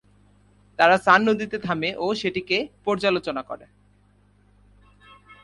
[0.79, 3.65] তারা সান নদীতে থামে ও সেটিকে পর্যালোচনা করে।